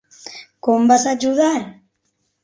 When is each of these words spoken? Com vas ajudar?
Com 0.67 0.87
vas 0.91 1.05
ajudar? 1.11 1.51